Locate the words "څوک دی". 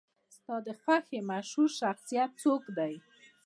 2.43-2.93